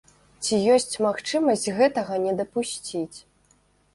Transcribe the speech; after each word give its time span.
Ці 0.45 0.55
ёсць 0.75 1.01
магчымасць 1.07 1.65
гэтага 1.79 2.17
не 2.25 2.33
дапусціць? 2.39 3.17